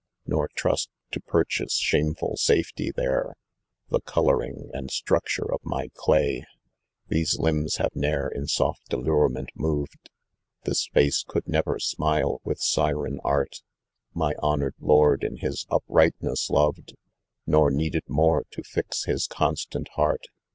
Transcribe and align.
Nor 0.25 0.49
trust, 0.55 0.89
to 1.11 1.21
purchase 1.21 1.75
shameful 1.77 2.35
safety 2.35 2.89
there, 2.89 3.35
The 3.89 4.01
colouring 4.01 4.71
and 4.73 4.89
structure 4.89 5.45
ormy 5.45 5.91
clay. 5.93 6.47
«These 7.09 7.37
limbs 7.37 7.75
have 7.75 7.91
ne'er 7.93 8.27
in 8.27 8.47
soft 8.47 8.91
allurement 8.93 9.51
moved, 9.55 10.09
This 10.63 10.87
face 10.87 11.21
could 11.23 11.47
never 11.47 11.77
smile 11.77 12.41
with 12.43 12.57
syren 12.61 13.19
art, 13.23 13.61
My 14.15 14.33
honoured 14.41 14.73
lord 14.79 15.23
in 15.23 15.37
his 15.37 15.67
uprightness 15.69 16.49
loved, 16.49 16.95
Xor 17.47 17.71
needed 17.71 18.05
more 18.09 18.45
to 18.49 18.63
fi* 18.63 18.81
his 19.05 19.27
constant 19.27 19.87
heart. 19.97 20.23